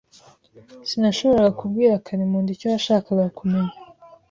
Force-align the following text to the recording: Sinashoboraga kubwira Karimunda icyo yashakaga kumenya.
Sinashoboraga 0.89 1.51
kubwira 1.59 2.01
Karimunda 2.05 2.49
icyo 2.55 2.67
yashakaga 2.75 3.25
kumenya. 3.37 3.73